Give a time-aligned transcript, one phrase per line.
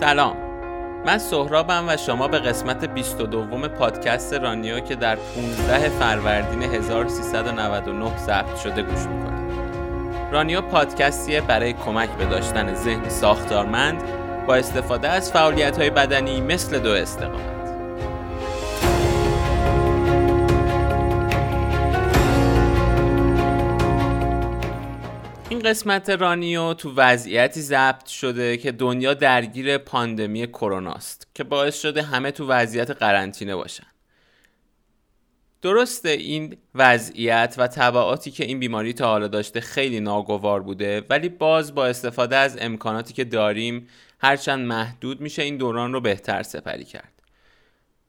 [0.00, 0.36] سلام.
[1.06, 8.56] من سهرابم و شما به قسمت 22 پادکست رانیو که در 15 فروردین 1399 ضبط
[8.56, 9.46] شده گوش می‌کنید
[10.32, 14.02] رانیو پادکستیه برای کمک به داشتن ذهن ساختارمند
[14.46, 17.55] با استفاده از فعالیت های بدنی مثل دو استقامت.
[25.56, 32.02] این قسمت رانیو تو وضعیتی ضبط شده که دنیا درگیر پاندمی کروناست که باعث شده
[32.02, 33.86] همه تو وضعیت قرنطینه باشن.
[35.62, 41.28] درسته این وضعیت و طبعاتی که این بیماری تا حالا داشته خیلی ناگوار بوده ولی
[41.28, 46.84] باز با استفاده از امکاناتی که داریم هرچند محدود میشه این دوران رو بهتر سپری
[46.84, 47.15] کرد.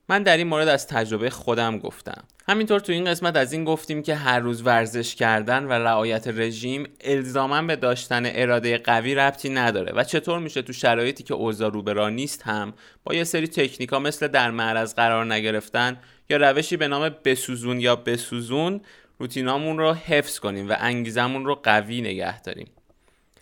[0.08, 2.24] من در این مورد از تجربه خودم گفتم.
[2.48, 6.88] همینطور تو این قسمت از این گفتیم که هر روز ورزش کردن و رعایت رژیم
[7.00, 11.82] الزاما به داشتن اراده قوی ربطی نداره و چطور میشه تو شرایطی که اوضاع رو
[11.82, 15.96] به نیست هم با یه سری تکنیکا مثل در معرض قرار نگرفتن
[16.30, 18.80] یا روشی به نام بسوزون یا بسوزون
[19.18, 22.66] روتینامون رو حفظ کنیم و انگیزمون رو قوی نگه داریم.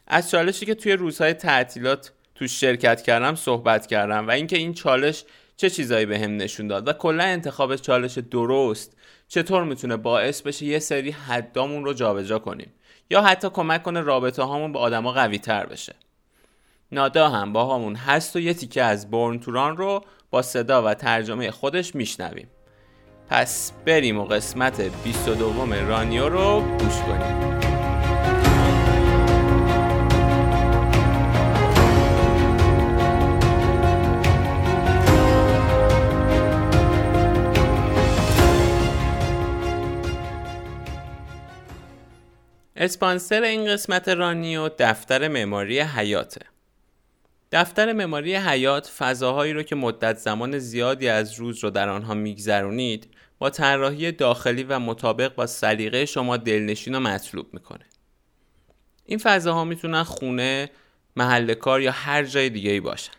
[0.06, 5.25] از چالشی که توی روزهای تعطیلات تو شرکت کردم صحبت کردم و اینکه این چالش
[5.57, 8.97] چه چیزایی به هم نشون داد و کلا انتخاب چالش درست
[9.29, 12.73] چطور می‌تونه باعث بشه یه سری حدامون رو جابجا کنیم
[13.11, 15.95] یا حتی کمک کنه رابطه هامون با آدما قوی تر بشه؟
[16.93, 20.95] نادا هم با همون هست و یه تیکه از بورن توران رو با صدا و
[20.95, 22.48] ترجمه خودش میشنویم.
[23.29, 27.66] پس بریم و قسمت 22 رانیو رو گوش کنیم.
[42.87, 46.41] اسپانسر این قسمت رانیو دفتر معماری حیاته.
[47.52, 53.08] دفتر معماری حیات فضاهایی رو که مدت زمان زیادی از روز رو در آنها میگذرونید
[53.39, 57.85] با طراحی داخلی و مطابق با سلیقه شما دلنشین و مطلوب می‌کنه.
[59.05, 60.70] این فضاها می‌تونن خونه،
[61.17, 63.13] محل کار یا هر جای دیگه ای باشن.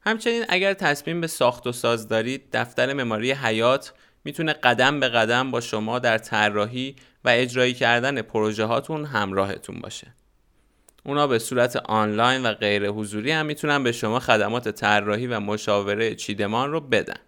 [0.00, 3.92] همچنین اگر تصمیم به ساخت و ساز دارید دفتر معماری حیات
[4.24, 10.14] می‌تونه قدم به قدم با شما در طراحی و اجرایی کردن پروژه هاتون همراهتون باشه.
[11.04, 16.14] اونا به صورت آنلاین و غیر حضوری هم می‌تونن به شما خدمات طراحی و مشاوره
[16.14, 17.18] چیدمان رو بدن.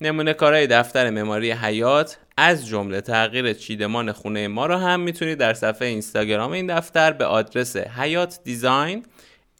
[0.00, 5.54] نمونه کارهای دفتر معماری حیات از جمله تغییر چیدمان خونه ما رو هم می‌تونید در
[5.54, 9.04] صفحه اینستاگرام این دفتر به آدرس حیات دیزاین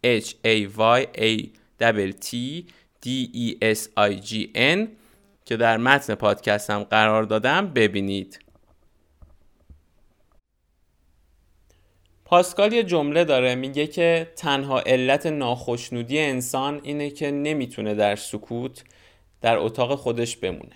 [0.05, 1.49] H A Y A
[2.21, 2.35] T
[3.05, 4.87] D E S I G N
[5.45, 8.44] که در متن پادکستم قرار دادم ببینید
[12.25, 18.83] پاسکال یه جمله داره میگه که تنها علت ناخشنودی انسان اینه که نمی‌تونه در سکوت
[19.41, 20.75] در اتاق خودش بمونه.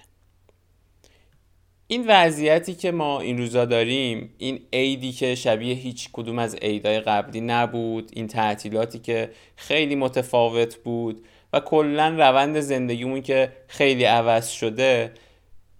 [1.87, 6.99] این وضعیتی که ما این روزا داریم این عیدی که شبیه هیچ کدوم از عیدای
[6.99, 14.49] قبلی نبود این تعطیلاتی که خیلی متفاوت بود و کلا روند زندگیمون که خیلی عوض
[14.49, 15.11] شده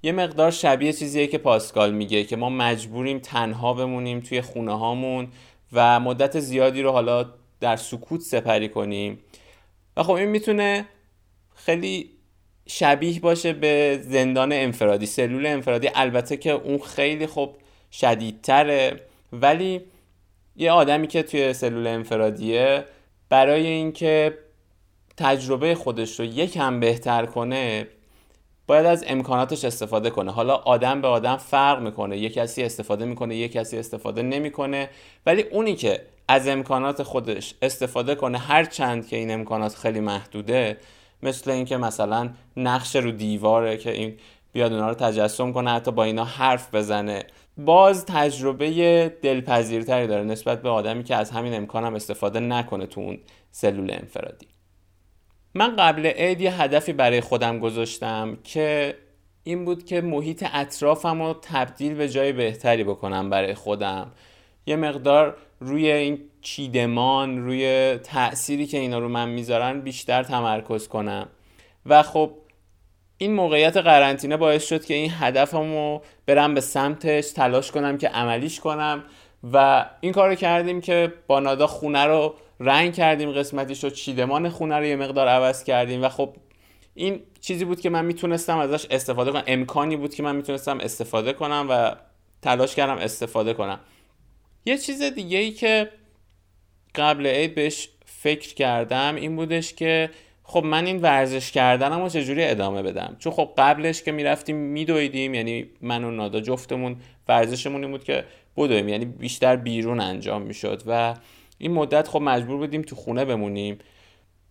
[0.03, 5.27] یه مقدار شبیه چیزیه که پاسکال میگه که ما مجبوریم تنها بمونیم توی خونه هامون
[5.73, 7.25] و مدت زیادی رو حالا
[7.59, 9.19] در سکوت سپری کنیم.
[9.97, 10.85] و خب این می‌تونه
[11.55, 12.09] خیلی
[12.67, 15.89] شبیه باشه به زندان انفرادی سلول انفرادی.
[15.95, 17.55] البته که اون خیلی خب
[17.91, 19.01] شدیدتره.
[19.33, 19.81] ولی
[20.55, 22.85] یه آدمی که توی سلول انفرادیه
[23.29, 24.37] برای اینکه
[25.17, 27.87] تجربه خودش رو یکم بهتر کنه
[28.69, 30.31] باید از امکاناتش استفاده کنه.
[30.31, 32.17] حالا آدم به آدم فرق می‌کنه.
[32.17, 34.89] یه کسی استفاده می‌کنه یه کسی استفاده نمی‌کنه.
[35.25, 40.77] ولی اونی که از امکانات خودش استفاده کنه هر چند که این امکانات خیلی محدوده
[41.23, 44.17] مثل اینکه مثلا نقش رو دیواره که این
[44.53, 47.23] بیاد اونا رو تجسم کنه حتی با اینا حرف بزنه.
[47.57, 48.69] باز تجربه
[49.21, 53.17] دلپذیرتری داره نسبت به آدمی که از همین امکانم استفاده نکنه تو اون
[53.51, 54.47] سلول انفرادی.
[55.53, 58.95] من قبل عید یه هدفی برای خودم گذاشتم که
[59.43, 64.11] این بود که محیط اطرافم رو تبدیل به جای بهتری بکنم برای خودم.
[64.65, 71.27] یه مقدار روی این چیدمان روی تأثیری که اینا رو من می‌ذارن بیشتر تمرکز کنم.
[71.85, 72.31] و خب
[73.17, 78.59] این موقعیت قرنطینه باعث شد که این هدفمو برم به سمتش تلاش کنم که عملیش
[78.59, 79.03] کنم.
[79.53, 84.49] و این کار رو کردیم که با نادا خونه رو رنگ کردیم قسمتیش رو چیدمان
[84.49, 86.35] خونه رو یه مقدار عوض کردیم و خب
[86.95, 89.43] این چیزی بود که من می‌تونستم ازش استفاده کنم.
[89.47, 91.95] امکانی بود که من می‌تونستم استفاده کنم و
[92.41, 93.79] تلاش کردم استفاده کنم.
[94.65, 95.89] یه چیز دیگه ای که
[96.95, 100.09] قبل عید بهش فکر کردم این بودش که
[100.43, 105.33] خب من این ورزش کردنم رو چجوری ادامه بدم؟ چون خب قبلش که می‌رفتیم میدویدیم
[105.33, 106.95] یعنی من و نادا جفتمون
[107.27, 108.25] ورزشمون این بود که
[108.57, 111.15] بدویم یعنی بیشتر بیرون انجام می‌شد و
[111.59, 113.77] این مدت خب مجبور بودیم تو خونه بمونیم.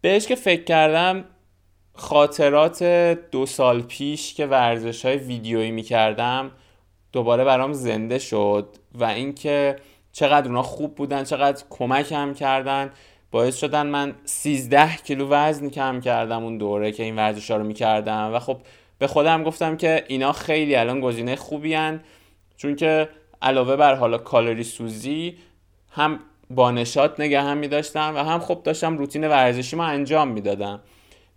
[0.00, 1.24] بهش که فکر کردم
[1.94, 2.82] خاطرات
[3.30, 6.50] دو سال پیش که ورزش های ویدیویی می‌کردم
[7.12, 9.76] دوباره برام زنده شد و اینکه
[10.12, 12.90] چقدر اونا خوب بودن چقدر کمک هم کردن.
[13.30, 17.64] باعث شدن من 13 کیلو وزن کم کردم اون دوره که این ورزش ها رو
[17.64, 18.58] می‌کردم و خب
[18.98, 22.00] به خودم گفتم که اینا خیلی الان گزینه خوبی هن
[22.56, 23.08] چون که
[23.42, 25.38] علاوه بر حالا کالری سوزی
[25.90, 26.20] هم
[26.50, 30.80] با نشاط نگه هم می داشتم و هم خب داشتم روتین ورزشی ما انجام می‌دادم.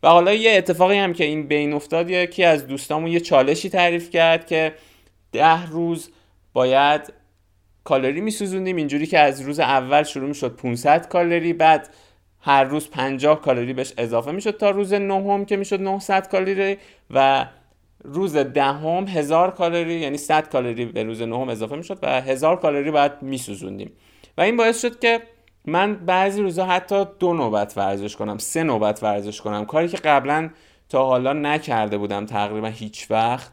[0.04, 4.10] و حالا یه اتفاقی هم که این بین افتاد یکی از دوستامون یه چالشی تعریف
[4.10, 4.74] کرد که
[5.32, 6.10] ده روز
[6.54, 7.14] باید
[7.84, 8.76] کالری میسوزوندیم.
[8.76, 11.90] اینجوری که از روز اول شروع می‌شد 500 کالری بعد
[12.42, 16.78] هر روز 50 کالری بهش اضافه می‌شد تا روز نهم که می‌شد 900 کالری
[17.10, 17.46] و
[18.04, 22.60] روز دهم ده 1000 کالری یعنی 100 کالری به روز نهم اضافه می‌شد و 1000
[22.60, 23.92] کالری بعد میسوزوندیم.
[24.42, 25.22] این باعث شد که
[25.66, 29.66] من بعضی روزا حتی دو نوبت ورزش کنم سه نوبت ورزش کنم.
[29.66, 30.50] کاری که قبلا
[30.90, 33.52] تا حالا نکرده بودم تقریبا هیچ وقت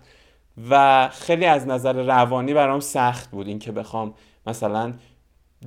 [0.71, 4.15] و خیلی از نظر روانی برام سخت بود این که بخوام
[4.47, 4.93] مثلا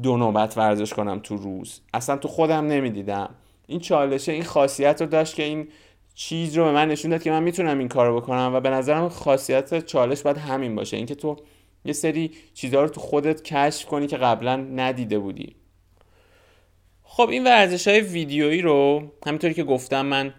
[0.03, 1.81] دو نوبت ورزش کنم تو روز.
[1.93, 3.29] اصلا تو خودم نمی‌دیدم.
[3.67, 5.67] این چالشه این خاصیت رو داشت که این
[6.15, 8.69] چیز رو به من نشون داد که من می‌تونم این کار رو بکنم و به
[8.69, 10.97] نظرم خاصیت چالش باید همین باشه.
[10.97, 11.37] اینکه تو
[11.85, 15.55] یه سری چیزها رو تو خودت کشف کنی که قبلا ندیده بودی.
[17.03, 20.33] خب این ورزش های ویدیویی رو همینطوری که گفتم من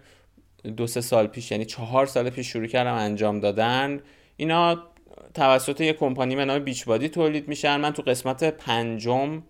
[0.77, 3.99] دو سه سال پیش یعنی چهار سال پیش شروع کردم انجام دادن
[4.37, 4.83] اینا
[5.33, 7.77] توسط یک کمپانی به نام بیچ تولید میشن.
[7.77, 9.43] من تو قسمت پنجم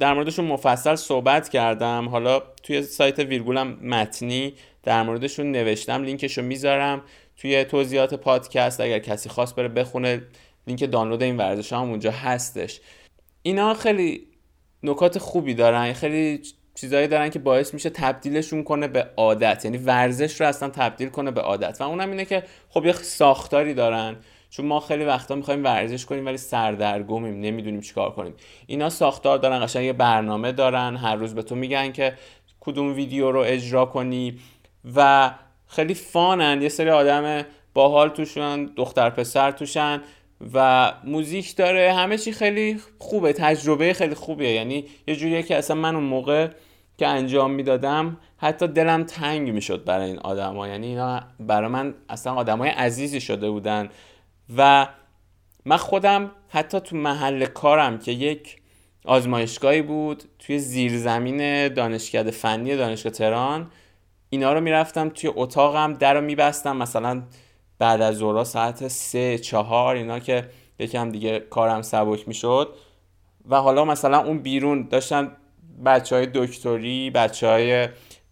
[0.00, 2.08] در موردشون مفصل صحبت کردم.
[2.08, 7.02] حالا توی سایت ویرگولم متنی در موردشون نوشتم لینکشو می‌ذارم.
[7.36, 10.22] توی توضیحات پادکست اگر کسی خواست بره بخونه
[10.66, 12.80] لینک دانلود این ورزش هم اونجا هستش.
[13.42, 14.26] اینا خیلی
[14.82, 16.42] نکات خوبی دارن خیلی
[16.74, 19.64] چیزایی دارن که باعث میشه تبدیلشون کنه به عادت.
[19.64, 21.80] یعنی ورزش رو اصلا تبدیل کنه به عادت.
[21.80, 24.16] و اونم اینه که خب یه ساختاری دارن.
[24.50, 28.34] چون ما خیلی وقتا می‌خوایم ورزش کنیم ولی سردرگمیم نمی‌دونیم چیکار کنیم.
[28.66, 30.96] اینا ساختار دارن قشنگ یه برنامه دارن.
[30.96, 32.14] هر روز به تو میگن که
[32.60, 34.38] کدوم ویدیو رو اجرا کنی.
[34.94, 35.30] و
[35.66, 36.62] خیلی فانن.
[36.62, 40.02] یه سری آدم باحال توشن دختر پسر توشن.
[40.54, 41.92] و موزیک داره.
[41.92, 43.32] همه چی خیلی خوبه.
[43.32, 44.52] تجربه خیلی خوبیه.
[44.52, 46.48] یعنی یه جوریه که اصلا من اون موقع
[46.98, 52.32] که انجام می‌دادم حتی دلم تنگ می‌شد برای این آدما یعنی اینا برای من اصلا
[52.34, 53.88] آدمای عزیزی شده بودن.
[54.56, 54.88] و
[55.64, 58.56] من خودم حتی تو محل کارم که یک
[59.04, 63.70] آزمایشگاهی بود توی زیرزمین دانشکده فنی دانشگاه تهران
[64.30, 66.76] اینا رو می‌رفتم توی اتاقم در رو میبستم.
[66.76, 67.22] مثلا
[67.80, 70.48] بعد از ظهر ساعت سه چهار اینا که
[70.78, 72.74] یکم دیگه کارم سبک می‌شد.
[73.48, 75.36] و حالا مثلا اون بیرون داشتن
[75.84, 77.88] بچه های دکتری بچه های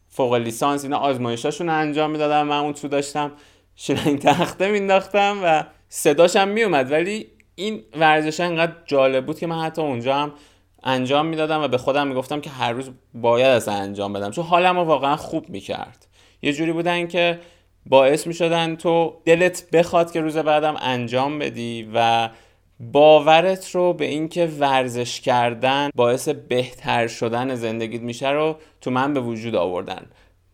[0.08, 3.32] فوق لیسانس اینا آزمایشاشون انجام می‌دادم من اون تو داشتم
[3.76, 9.82] شیرنگ تخته مینداختم و صداشم میومد ولی این ورزش انقدر جالب بود که من حتی
[9.82, 10.32] اونجا هم
[10.82, 14.30] انجام می‌دادم و به خودم می‌گفتم که هر روز باید از انجام بدم.
[14.30, 16.06] چون حالم رو واقعا خوب می‌کرد.
[16.42, 17.40] یه جوری بودن که
[17.86, 22.28] باعث می‌شدن تو دلت بخواد که روز بعدم انجام بدی و
[22.80, 29.20] باورت رو به اینکه ورزش کردن باعث بهتر شدن زندگیت میشه رو تو من به
[29.20, 30.06] وجود آوردن.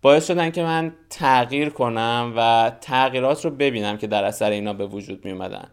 [0.03, 4.87] باعث شدن که من تغییر کنم و تغییرات رو ببینم که در اثر اینا به
[4.87, 5.69] وجود می اومدن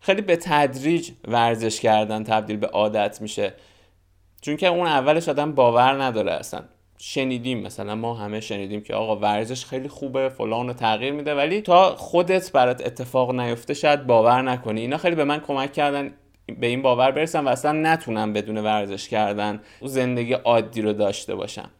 [0.00, 3.54] خیلی به تدریج ورزش کردن تبدیل به عادت میشه.
[4.40, 6.64] چون که اون اولش آدم باور نداره اصلا.
[6.98, 11.60] شنیدیم مثلا ما همه شنیدیم که آقا ورزش خیلی خوبه فلان رو تغییر میده ولی
[11.60, 14.80] تا خودت برات اتفاق نیفته شاید باور نکنی.
[14.80, 16.14] اینا خیلی به من کمک کردن
[16.60, 21.70] به این باور برسم و اصلا نتونم بدون ورزش کردن زندگی عادی رو داشته باشم.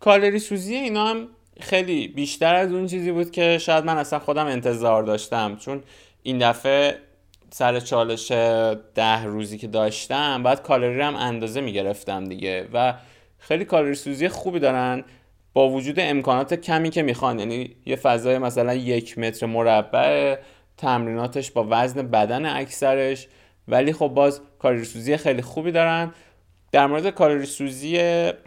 [0.00, 1.28] کالری سوزی اینا هم
[1.60, 5.56] خیلی بیشتر از اون چیزی بود که شاید من اصلا خودم انتظار داشتم.
[5.56, 5.82] چون
[6.22, 6.98] این دفعه
[7.50, 8.30] سر چالش
[8.94, 12.94] ده روزی که داشتم باید کالری هم اندازه می‌گرفتم دیگه و
[13.42, 15.04] خیلی کالری سوزی خوبی دارن.
[15.54, 20.36] با وجود امکانات کمی که می‌خوان یعنی یه فضای مثلا یک متر مربع
[20.76, 23.28] تمریناتش با وزن بدن اکثرش.
[23.68, 26.14] ولی خب باز کالری سوزی خیلی خوبی دارن.
[26.72, 27.98] در مورد کالری سوزی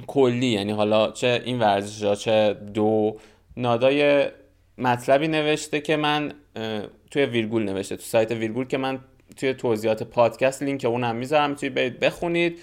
[0.07, 3.17] کلی یعنی حالا چه این ورزش ها چه دو
[3.57, 4.25] نادای
[4.77, 6.33] مطلبی نوشته که من
[7.11, 7.95] توی ویرگول نوشته.
[7.95, 8.99] تو سایت ویرگول که من
[9.37, 11.55] توی توضیحات پادکست لینک اونم می‌ذارم.
[11.55, 12.59] توی برید بخونید.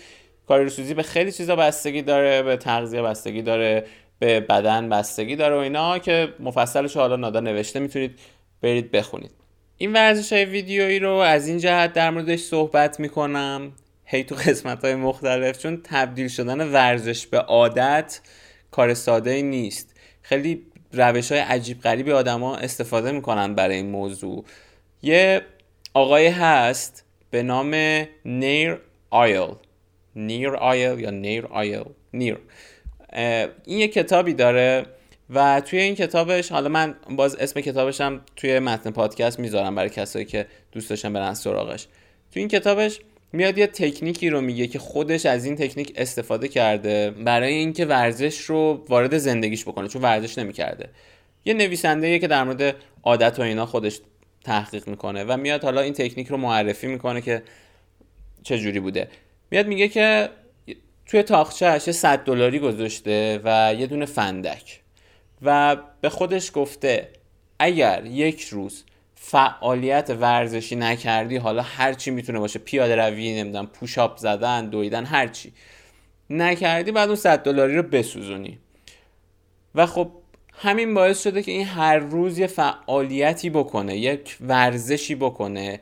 [0.49, 3.87] کالری سوزی به خیلی چیزا بستگی داره به تغذیه بستگی داره
[4.19, 8.19] به بدن بستگی داره و اینا که مفصلش حالا نادا نوشته می‌تونید
[8.63, 9.31] برید بخونید.
[9.77, 13.73] این ورزش های ویدیویی رو از این جهت در موردش صحبت می‌کنم.
[14.05, 18.21] هی تو قسمت های مختلف چون تبدیل شدن ورزش به عادت
[18.71, 19.95] کار ساده نیست.
[20.23, 24.45] خیلی روش های عجیب غریبی آدما استفاده می‌کنن برای این موضوع.
[25.03, 25.43] یه
[25.95, 27.75] آقای هست به نام
[28.25, 28.79] نیر
[29.11, 29.55] آیل.
[30.17, 32.39] نیر آیل یا نیر آیل نیر
[33.65, 34.87] این یه کتابی داره
[35.31, 40.25] و توی این کتابش حالا من باز اسم کتابشم توی متن پادکست می‌ذارم برای کسایی
[40.25, 41.87] که دوست داشتن برن سراغش.
[42.33, 43.01] توی این کتابش
[43.33, 48.41] میاد یه تکنیکی رو میگه که خودش از این تکنیک استفاده کرده برای اینکه ورزش
[48.41, 50.89] رو وارد زندگیش بکنه چون ورزش نمی‌کرده.
[51.45, 54.01] یه نویسنده که در مورد عادت و اینا خودش
[54.45, 57.43] تحقیق می‌کنه و میاد حالا این تکنیک رو معرفی می‌کنه که
[58.43, 59.09] چه جوری بوده.
[59.53, 60.29] میاد میگه که
[61.07, 64.81] توی تاخچهش یه 100 دلاری گذاشته و یه دونه فندک.
[65.43, 67.09] و به خودش گفته
[67.59, 74.17] اگر یک روز فعالیت ورزشی نکردی حالا هر چی می‌تونه باشه پیاده روی نمی‌دونم پوشاپ
[74.17, 75.53] زدن دویدن هر چی
[76.31, 78.59] نکردی بعد اون 100 دلاری رو بسوزونی.
[79.75, 80.11] و خب
[80.53, 85.81] همین باعث شده که این هر روز یه فعالیتی بکنه یک ورزشی بکنه.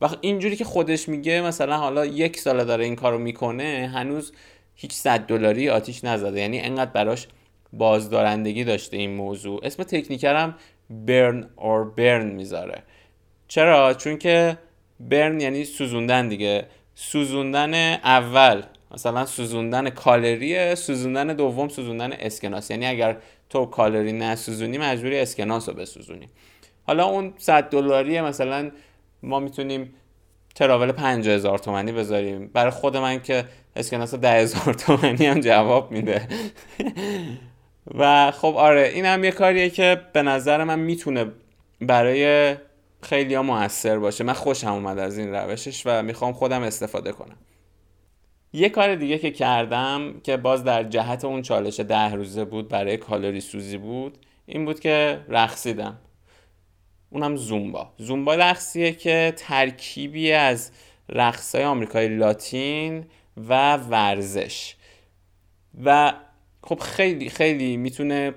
[0.00, 4.32] و اینجوری که خودش میگه مثلا حالا یک سال داره این کارو می‌کنه هنوز
[4.74, 6.40] هیچ صد دلاری آتیش نزده.
[6.40, 7.28] یعنی انقدر براش
[7.72, 9.60] بازدارندگی داشته این موضوع.
[9.62, 10.56] اسم تکنیکرم
[10.90, 12.82] برن اور برن می‌ذاره.
[13.48, 14.58] چرا؟ چون که
[15.00, 16.66] برن یعنی سوزوندن دیگه.
[16.94, 22.70] سوزوندن اول مثلا سوزوندن کالریه سوزوندن دوم سوزوندن اسکناس.
[22.70, 23.16] یعنی اگر
[23.50, 26.28] تو کالری نسوزونی مجبوری اسکناس رو بسوزونی.
[26.86, 28.70] حالا اون 100 دلاری مثلا
[29.22, 29.94] ما می‌تونیم
[30.54, 32.46] تراول 50 هزار تومنی بذاریم.
[32.46, 33.44] برای خود من که
[33.76, 36.28] اسکناس 10 هزار تومنی هم جواب میده.
[37.98, 41.26] و خب آره این هم یه کاریه که به نظر من می‌تونه
[41.80, 42.54] برای
[43.02, 44.24] خیلی ها موثر باشه.
[44.24, 47.36] من خوشم اومد از این روشش و می‌خوام خودم استفاده کنم.
[48.52, 52.96] یه کار دیگه که کردم که باز در جهت اون چالش ده روزه بود برای
[52.96, 55.98] کالری سوزی بود این بود که رقصیدم.
[57.10, 57.92] اونم زومبا.
[57.98, 60.70] زومبا رقصیه که ترکیبی از
[61.08, 63.04] رقصای آمریکای لاتین
[63.48, 64.74] و ورزش.
[65.84, 66.12] و
[66.62, 68.34] خب خیلی خیلی می‌تونه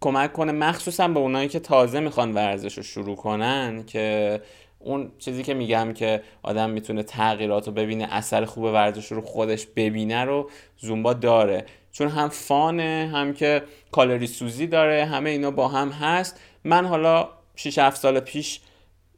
[0.00, 4.40] کمک کنه مخصوصا به اونایی که تازه می‌خوان ورزش رو شروع کنن که
[4.78, 9.66] اون چیزی که میگم که آدم می‌تونه تغییرات رو ببینه اثر خوب ورزش رو خودش
[9.66, 11.64] ببینه رو زومبا داره.
[11.92, 13.62] چون هم فانه هم که
[13.92, 16.40] کالری سوزی داره همه اینا با هم هست.
[16.64, 18.60] من حالا 6 7 سال پیش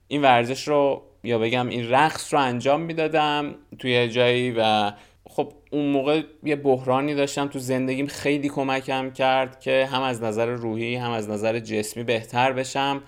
[0.09, 4.93] این ورزش رو یا بگم این رقص رو انجام می‌دادم توی جایی و
[5.25, 10.47] خب اون موقع یه بحرانی داشتم تو زندگیم خیلی کمکم کرد که هم از نظر
[10.47, 13.03] روحی هم از نظر جسمی بهتر بشم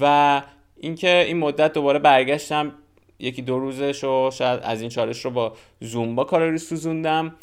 [0.00, 0.42] و
[0.76, 2.72] اینکه این مدت دوباره برگشتم
[3.18, 7.36] یکی دو روزش و شاید از این چالش رو با زومبا کالری سوزوندم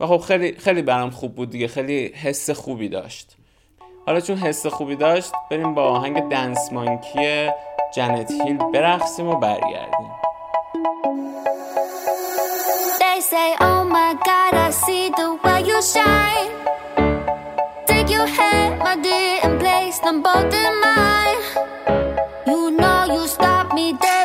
[0.00, 3.36] و خب خیلی خیلی برام خوب بود دیگه خیلی حس خوبی داشت.
[4.06, 7.50] حالا چون حس خوبی داشت بریم با آهنگ دنس مانکی
[7.94, 10.10] جنت هیل برقصیم و برگردیم
[13.30, 16.50] say, Oh my God, I see the way you shine.
[17.86, 21.42] Take your hand, my dear, and place them both in mine.
[22.46, 24.15] You know you stopped me dead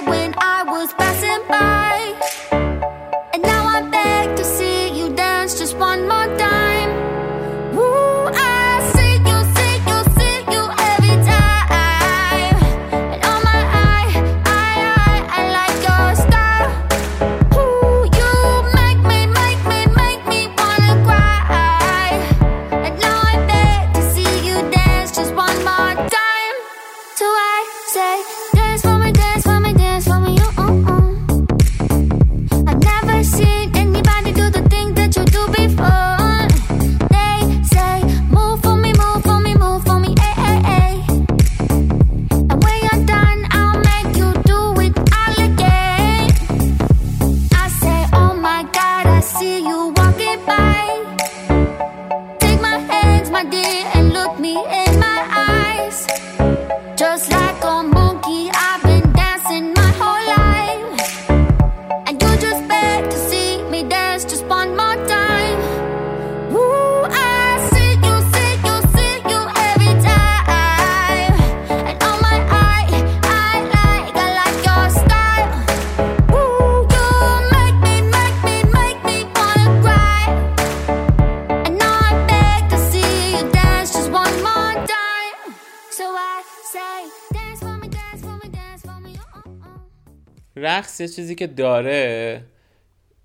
[90.72, 92.42] رقص یه چیزی که داره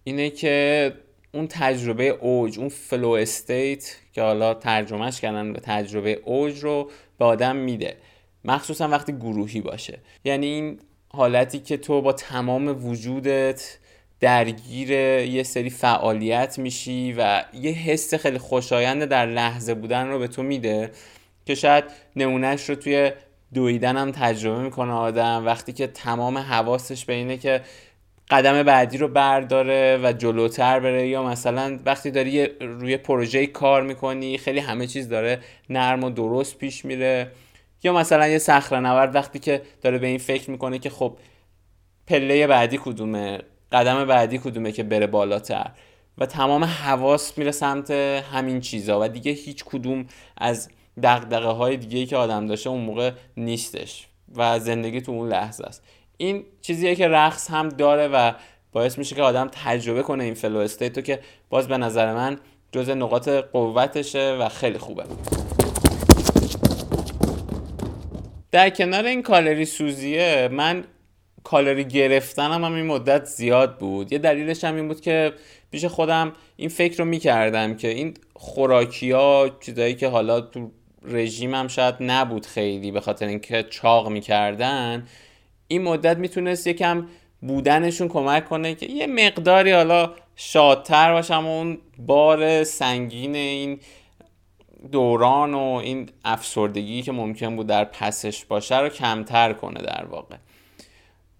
[0.04, 0.92] اینه که
[1.32, 7.24] اون تجربه اوج اون flow state که حالا ترجمهش کردن به تجربه اوج رو به
[7.24, 7.96] آدم میده.
[8.44, 9.98] مخصوصا وقتی گروهی باشه.
[10.24, 13.78] یعنی این حالتی که تو با تمام وجودت
[14.20, 20.28] درگیر یه سری فعالیت میشی و یه حس خیلی خوشایند در لحظه بودن رو به
[20.28, 20.90] تو میده
[21.46, 21.84] که شاید
[22.16, 23.12] نمونهش رو توی
[23.54, 27.60] دویدن هم تجربه می‌کنه آدم وقتی که تمام حواسش به اینه که
[28.30, 34.38] قدم بعدی رو برداره و جلوتر بره یا مثلا وقتی داری روی پروژه کار می‌کنی
[34.38, 37.30] خیلی همه چیز داره نرم و درست پیش میره.
[37.82, 41.18] یا مثلا یه صخره نورد وقتی که داره به این فکر می‌کنه که خب
[42.06, 43.38] پله بعدی کدومه
[43.72, 45.70] قدم بعدی کدومه که بره بالاتر؟
[46.18, 50.68] و تمام حواس میره سمت همین چیزا و دیگه هیچ کدوم از
[51.02, 55.82] دغدغه های دیگه که آدم داشته اون موقع نیستش و زندگی تو اون لحظه است.
[56.16, 58.32] این چیزیه که رقص هم داره و
[58.72, 62.38] باعث میشه که آدم تجربه کنه این flow state و که باز به نظر من
[62.72, 65.04] جز نقاط قوتشه و خیلی خوبه.
[68.50, 70.84] در کنار این کالری سوزیه من
[71.44, 74.12] کالری گرفتنم هم این مدت زیاد بود.
[74.12, 75.32] یه دلیلش هم این بود که
[75.70, 80.70] پیش خودم این فکر رو می‌کردم که این خوراکی ها چیزایی که حالا تو
[81.06, 85.06] رژیمم شاید نبود خیلی به خاطر اینکه چاق می‌کردن.
[85.68, 87.06] این مدت می‌تونست یکم
[87.40, 93.80] بودنشون کمک کنه که یه مقداری حالا شادتر باشم و اون بار سنگین این
[94.92, 100.36] دوران و این افسردگی که ممکن بود در پسش باشه رو کمتر کنه در واقع.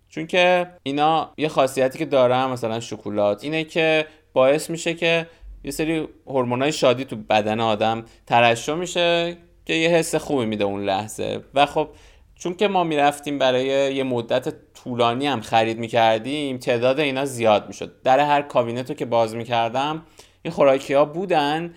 [0.09, 5.27] چون که اینا یه خاصیتی که دارن مثلا شکلات اینه که باعث میشه که
[5.65, 10.85] یه سری هورمونای شادی تو بدن آدم ترشح میشه که یه حس خوبی میده اون
[10.85, 11.41] لحظه.
[11.55, 11.89] و خب
[12.35, 18.03] چون که ما می‌رفتیم برای یه مدت طولانی هم خرید می‌کردیم تعداد اینا زیاد می‌شد.
[18.03, 20.03] در هر کابینت رو که باز می‌کردم
[20.43, 21.75] این خوراکی ها بودن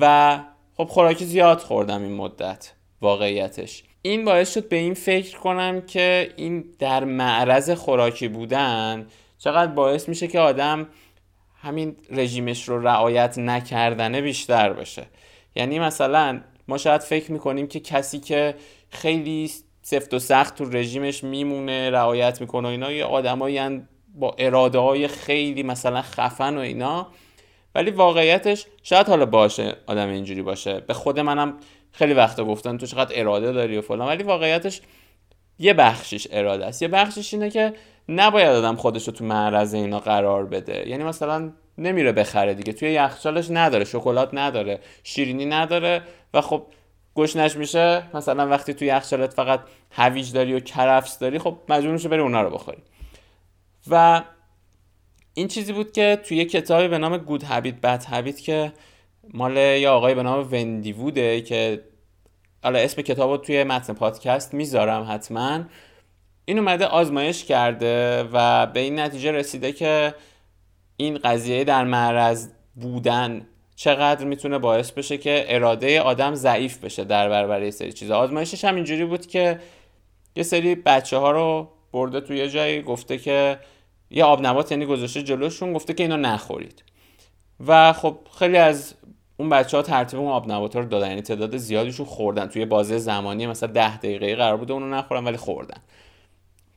[0.00, 0.38] و
[0.76, 3.82] خب خوراکی زیاد خوردم این مدت واقعیتش.
[4.02, 9.06] این باعث شد به این فکر کنم که این در معرض خوراکی بودن
[9.38, 10.88] چقدر باعث میشه که آدم
[11.62, 15.06] همین رژیمش رو رعایت نکردنه بیشتر باشه.
[15.56, 18.54] یعنی مثلا ما شاید فکر می‌کنیم که کسی که
[18.90, 19.50] خیلی
[19.82, 23.80] سفت و سخت تو رژیمش میمونه رعایت می‌کنه و اینا یه آدمایی
[24.14, 27.06] با اراده های خیلی مثلا خفن و اینا.
[27.74, 30.80] ولی واقعیتش شاید حالا باشه آدم اینجوری باشه.
[30.80, 31.54] به خود منم
[31.92, 34.08] خیلی وقتا گفتن تو چقدر اراده داری و فلان.
[34.08, 34.80] ولی واقعیتش
[35.58, 36.82] یه بخشش اراده است.
[36.82, 37.74] یه بخشش اینه که
[38.08, 40.88] نباید آدم خودش رو تو معرض اینا قرار بده.
[40.88, 42.72] یعنی مثلا نمیره بخره دیگه.
[42.72, 46.02] توی یخچالش نداره شکلات نداره شیرینی نداره
[46.34, 46.66] و خب
[47.14, 48.02] گشنش میشه.
[48.16, 49.60] مثلا وقتی توی یخچالت فقط
[49.90, 52.82] هویج داری و کرفس داری خب مجبور میشه بری اونا رو بخوری.
[53.90, 54.22] و
[55.34, 58.72] این چیزی بود که توی کتابی به نام گود هابیت بد هابیت که
[59.34, 61.82] مال یه آقای به نام وندی ووده که
[62.62, 65.64] حالا اسم کتاب رو توی متن پادکست می‌ذارم حتما.
[66.44, 70.14] این اومده آزمایش کرده و به این نتیجه رسیده که
[71.00, 77.28] این قضیه در معرض بودن چقدر می‌تونه باعث بشه که اراده آدم ضعیف بشه در
[77.28, 78.18] برابر یه سری چیزا.
[78.18, 79.60] آزمایشش هم اینجوری بود که
[80.36, 83.58] یه سری بچه ها رو برده توی یه جایی گفته که
[84.10, 86.82] یه آب نبات یعنی گذاشته جلوشون گفته که اینا نخورید.
[87.66, 88.94] و خب خیلی از
[89.36, 91.08] اون بچه ها ترتیب اون آب نبات رو دادن.
[91.08, 92.46] یعنی تعداد زیادیشون خوردن.
[92.46, 95.78] توی بازه زمانی مثلا ده دقیقه قرار بوده اونو نخورن ولی خوردن.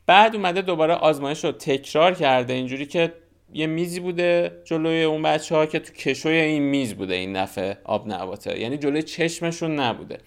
[0.05, 3.13] بعد اومده دوباره آزمایش رو تکرار کرده اینجوری که
[3.53, 7.77] یه میزی بوده جلوی اون بچه ها که تو کشوی این میز بوده این دفعه
[7.83, 10.17] آب نباته یعنی جلوی چشمشون نبوده.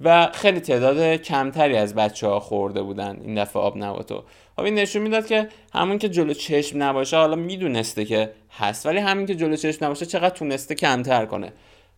[0.00, 4.24] و خیلی تعداد کمتری از بچه ها خورده بودن این دفعه آب نباتو
[4.56, 8.98] خب این نشون می‌داد که همون که جلو چشم نباشه حالا می‌دونسته که هست ولی
[8.98, 11.52] همین که جلو چشم نباشه چقدر تونسته کمتر کنه.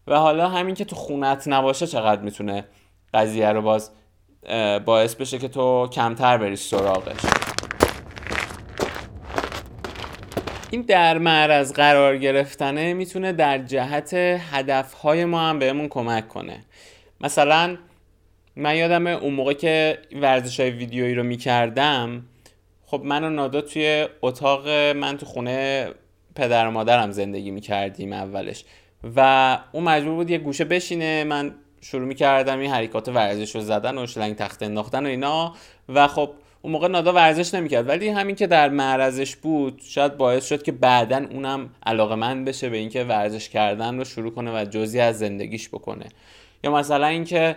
[0.06, 2.64] و حالا همین که تو خونت نباشه چقدر می‌تونه
[3.14, 3.90] قضیه رو باز
[4.84, 7.45] باعث بشه که تو کمتر بری سراغش.
[10.70, 14.14] این در معرض قرار گرفتنه می‌تونه در جهت
[14.52, 16.64] هدفهای ما هم بهمون کمک کنه.
[17.20, 17.76] مثلا
[18.56, 22.22] من یادم اون موقع که ورزش های ویدیویی رو می‌کردم
[22.86, 25.88] خب من و نادا توی اتاق من تو خونه
[26.34, 28.64] پدر و مادرم زندگی می‌کردیم اولش
[29.16, 31.24] و اون مجبور بود یه گوشه بشینه.
[31.24, 35.54] من شروع می‌کردم این حرکات ورزش رو زدن و شلنگ تخت انداختن و اینا
[35.88, 36.30] و خب
[36.66, 37.88] اون موقع نادا ورزش نمی‌کرد.
[37.88, 42.68] ولی همین که در معرضش بود شاید باعث شد که بعدا اونم علاقه من بشه
[42.68, 46.06] به اینکه ورزش کردن رو شروع کنه و جزی از زندگیش بکنه.
[46.64, 47.56] یا مثلا اینکه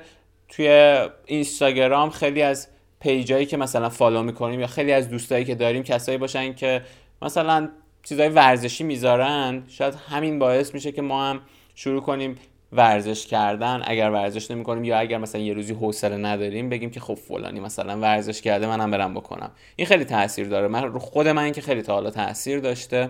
[0.49, 2.67] توی اینستاگرام خیلی از
[2.99, 6.81] پیجایی که مثلا فالو می‌کنیم یا خیلی از دوستایی که داریم کسایی باشن که
[7.21, 7.69] مثلا
[8.03, 11.41] چیزای ورزشی می‌ذارن شاید همین باعث میشه که ما هم
[11.75, 12.37] شروع کنیم
[12.71, 16.99] ورزش کردن اگر ورزش نمی کنیم یا اگر مثلا یه روزی حوصله نداریم بگیم که
[16.99, 19.51] خب فلانی مثلا ورزش کرده منم برم بکنم.
[19.75, 20.67] این خیلی تاثیر داره.
[20.67, 23.09] من رو خود من که خیلی تا حالا تاثیر داشته.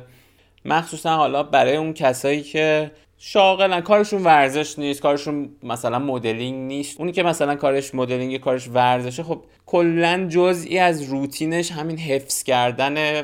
[0.65, 6.99] مخصوصا حالا برای اون کسایی که شاغلن کارشون ورزش نیست کارشون مثلا مدلینگ نیست.
[6.99, 13.23] اونی که مثلا کارش مدلینگ کارش ورزشه خب کلا جزئی از روتینش همین حفظ کردن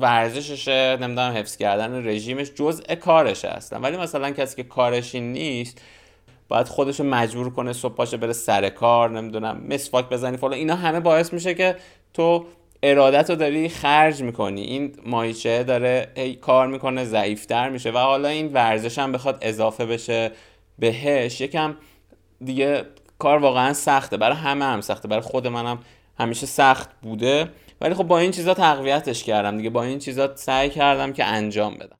[0.00, 3.80] ورزششه نمی‌دونم حفظ کردن رژیمش جزء کارشه هستن.
[3.80, 5.82] ولی مثلا کسی که کارش نیست
[6.48, 10.52] باید خودش مجبور کنه صبح باشه بره سر کار نمی‌دونم مسواک بزنی فلان.
[10.52, 11.76] اینا همه باعث میشه که
[12.14, 12.46] تو
[12.82, 14.60] ارادت رو داری خرج می‌کنی.
[14.60, 19.86] این مایچه داره ای کار می‌کنه ضعیفتر میشه و حالا این ورزش هم بخواد اضافه
[19.86, 20.30] بشه
[20.78, 21.40] بهش.
[21.40, 21.76] یکم
[22.44, 22.84] دیگه
[23.18, 24.16] کار واقعا سخته.
[24.16, 25.08] برای همه هم سخته.
[25.08, 25.78] برای خود منم
[26.18, 27.48] همیشه سخت بوده.
[27.82, 29.70] ولی خب با این چیزا تقویتش کردم دیگه.
[29.70, 31.96] با این چیزا سعی کردم که انجام بدم.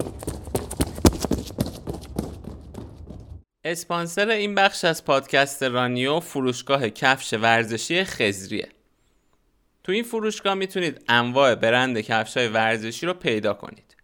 [3.65, 8.69] اسپانسر این بخش از پادکست رانیو فروشگاه کفش ورزشی خزریه
[9.85, 13.97] تو این فروشگاه می‌تونید انواع برند کفش های ورزشی رو پیدا کنید.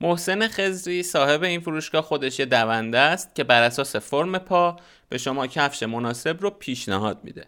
[0.00, 4.76] محسن خزری صاحب این فروشگاه خودش یه دونده است که بر اساس فرم پا
[5.08, 7.46] به شما کفش مناسب رو پیشنهاد میده.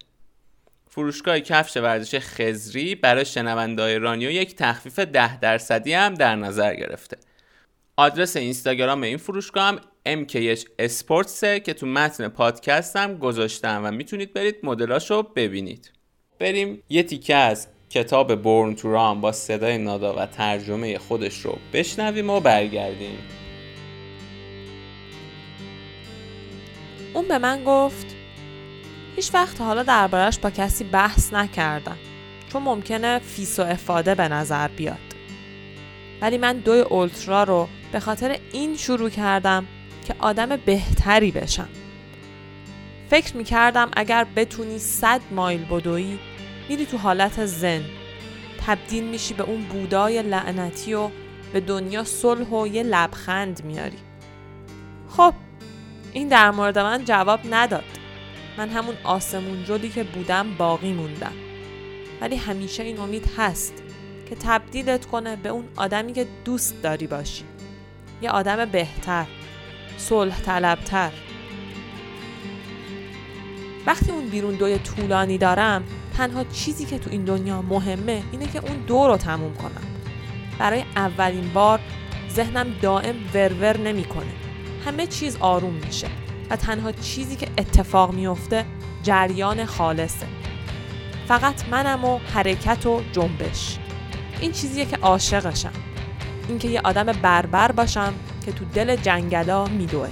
[0.93, 7.17] فروشگاه کفش ورزش خزری برای شنوندهای رانیو یک تخفیف ده درصدی هم در نظر گرفته.
[7.97, 9.81] آدرس اینستاگرام این فروشگاه هم
[10.25, 15.93] MKH Sports که تو متن پادکست هم گذاشتم و می‌تونید برید مدلاشو ببینید.
[16.39, 21.59] بریم یه تیکه از کتاب بورن تو رام با صدای نادا و ترجمه خودش رو
[21.73, 23.19] بشنویم و برگردیم.
[27.15, 28.20] اون به من گفت
[29.17, 31.97] هیچ وقت حالا دربارش با کسی بحث نکردم
[32.53, 34.99] چون ممکنه فیس و افاده به نظر بیاد.
[36.21, 39.67] ولی من دوی اولترا رو به خاطر این شروع کردم
[40.07, 41.69] که آدم بهتری بشم.
[43.11, 46.19] فکر می کردم اگر بتونی صد مایل بدویی
[46.69, 47.85] میری تو حالت زن.
[48.67, 51.11] تبدیل میشی به اون بودای لعنتی و
[51.53, 53.99] به دنیا صلح و یه لبخند میاری.
[55.09, 55.35] خب
[56.13, 57.85] این در مورد من جواب نداد.
[58.59, 61.33] من همون آسمون جدی که بودم باقی موندم.
[62.21, 63.83] ولی همیشه این امید هست
[64.29, 67.45] که تبدیلت کنه به اون آدمی که دوست داری باشی.
[68.23, 69.27] یه آدم بهتر
[69.97, 71.11] صلح طلبتر.
[73.87, 75.85] وقتی اون بیرون دوی طولانی دارم
[76.17, 79.87] تنها چیزی که تو این دنیا مهمه اینه که اون دو رو تموم کنم.
[80.59, 81.81] برای اولین بار
[82.31, 84.33] ذهنم دائم ورور نمی‌کنه.
[84.87, 86.09] همه چیز آروم میشه.
[86.51, 88.65] و تنها چیزی که اتفاق میفته
[89.03, 90.27] جریان خالصه.
[91.29, 93.79] فقط منم و حرکت و جنبش.
[94.41, 95.73] این چیزیه که عاشقشم.
[96.49, 100.09] اینکه یه آدم بربر باشم که تو دل جنگلا میدوه.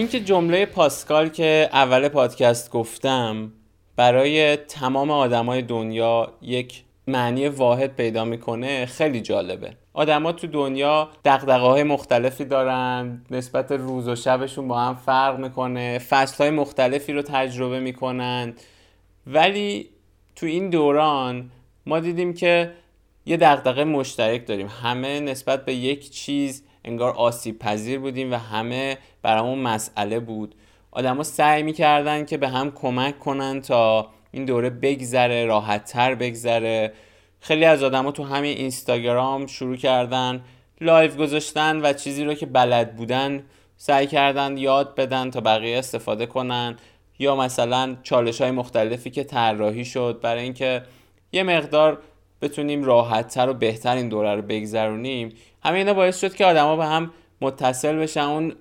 [0.00, 3.52] اینکه جمله پاسکال که اول پادکست گفتم
[3.96, 9.72] برای تمام آدمای دنیا یک معنی واحد پیدا می‌کنه خیلی جالبه.
[9.92, 15.98] آدما تو دنیا دقدقه های مختلفی دارن نسبت روز و شبشون با هم فرق می‌کنه
[15.98, 18.54] فصل های مختلفی رو تجربه می‌کنن.
[19.26, 19.90] ولی
[20.36, 21.50] تو این دوران
[21.86, 22.72] ما دیدیم که
[23.26, 24.68] یه دقدقه مشترک داریم.
[24.82, 30.54] همه نسبت به یک چیز انگار آسیب پذیر بودیم و همه برامون مسئله بود.
[30.90, 36.92] آدما سعی می‌کردن که به هم کمک کنن تا این دوره بگذره راحتتر بگذره.
[37.40, 40.44] خیلی از آدما تو همین اینستاگرام شروع کردن
[40.80, 43.42] live گذاشتن و چیزی رو که بلد بودن
[43.76, 46.76] سعی کردن یاد بدن تا بقیه استفاده کنن.
[47.18, 50.82] یا مثلا چالش های مختلفی که طراحی شد برای اینکه
[51.32, 51.98] یه مقدار
[52.42, 55.32] بتونیم راحتتر و بهتر این دوره رو بگذرونیم.
[55.64, 58.54] همه اینا باعث شد که آدما به هم متصل بشن اون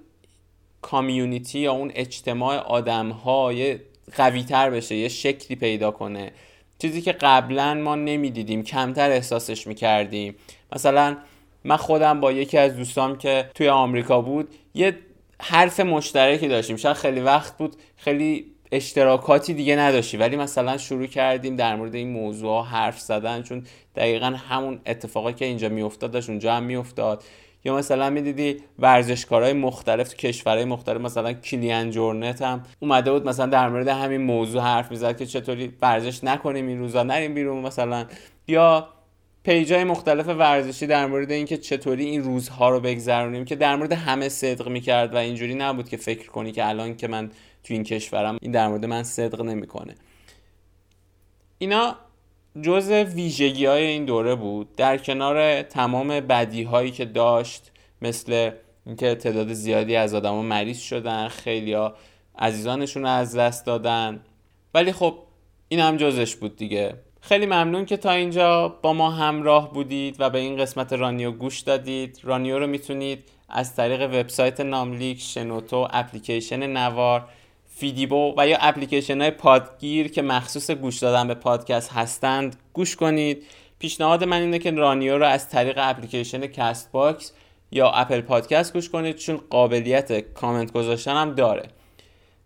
[0.81, 3.81] کامیونیتی یا اون اجتماع آدم ها یه
[4.15, 6.31] قوی تر بشه یه شکلی پیدا کنه.
[6.79, 10.35] چیزی که قبلا ما نمی‌دیدیم کمتر احساسش می‌کردیم.
[10.75, 11.17] مثلا
[11.63, 14.97] من خودم با یکی از دوستام که توی آمریکا بود یه
[15.41, 16.75] حرف مشترکی داشتیم.
[16.75, 20.17] شاید خیلی وقت بود خیلی اشتراکاتی دیگه نداشتی.
[20.17, 23.63] ولی مثلا شروع کردیم در مورد این موضوع حرف زدن چون
[23.95, 27.23] دقیقا همون اتفاقی که اینجا میافتاد داشت اونجا هم میافتاد.
[27.65, 33.45] یا مثلا می‌دیدی ورزشکارهای مختلف تو کشورهای مختلف مثلا کلیان جورنت هم اومده بود مثلا
[33.45, 38.05] در مورد همین موضوع حرف می‌زد که چطوری ورزش نکنیم این روزا نریم بیرون مثلا.
[38.47, 38.87] یا
[39.43, 44.29] پیجای مختلف ورزشی در مورد اینکه چطوری این روزها رو بگذرونیم که در مورد همه
[44.29, 47.31] صدق می‌کرد و اینجوری نبود که فکر کنی که الان که من
[47.63, 49.95] تو این کشورم این در مورد من صدق نمی‌کنه.
[51.57, 51.95] اینا
[52.61, 54.75] جز ویژگی های این دوره بود.
[54.75, 57.71] در کنار تمام بدی هایی که داشت
[58.01, 58.51] مثل
[58.85, 61.95] اینکه تعداد زیادی از آدما مریض شدن خیلی ها
[62.37, 64.19] عزیزانشون رو از دست دادن.
[64.73, 65.17] ولی خب
[65.67, 66.93] این هم جزش بود دیگه.
[67.21, 71.59] خیلی ممنون که تا اینجا با ما همراه بودید و به این قسمت رانیو گوش
[71.59, 72.19] دادید.
[72.23, 77.25] رانیو رو می‌تونید از طریق وبسایت ناملیک شنوتو اپلیکیشن نوار
[77.75, 83.43] فیدیبو و یا اپلیکیشن های پادگیر که مخصوص گوش دادن به پادکست هستند گوش کنید.
[83.79, 87.33] پیشنهاد من اینه که رانیو رو از طریق اپلیکیشن Castbox
[87.71, 91.63] یا Apple Podcast گوش کنید چون قابلیت کامنت گذاشتن هم داره.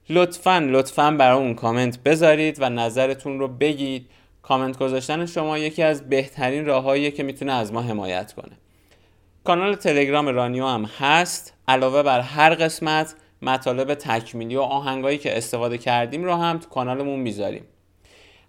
[0.09, 4.09] لطفا لطفا برای اون کامنت بذارید و نظرتون رو بگید.
[4.43, 8.57] کامنت گذاشتن شما یکی از بهترین راههاییه که می‌تونه از ما حمایت کنه.
[9.43, 11.53] کانال تلگرام رانیو هم هست.
[11.67, 17.19] علاوه بر هر قسمت مطالب تکمیلی و آهنگایی که استفاده کردیم رو هم تو کانالمون
[17.19, 17.63] می‌ذاریم.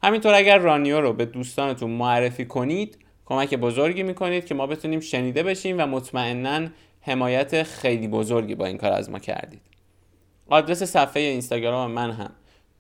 [0.03, 5.43] همینطور اگر رانیو رو به دوستانتون معرفی کنید کمک بزرگی می‌کنید که ما بتونیم شنیده
[5.43, 6.69] بشیم و مطمئنا
[7.01, 9.61] حمایت خیلی بزرگی با این کار از ما کردید.
[10.49, 12.31] آدرس صفحه اینستاگرام من هم.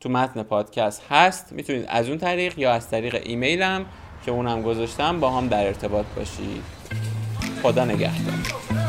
[0.05, 3.87] تو متن پادکست هست می‌تونید از اون طریق یا از طریق ایمیلم
[4.25, 6.63] که اونم گذاشتم با هم در ارتباط باشید.
[7.63, 8.84] خدا نگهدار.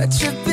[0.00, 0.49] But you've